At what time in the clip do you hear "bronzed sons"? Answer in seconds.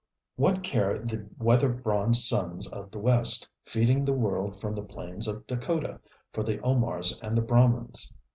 1.69-2.67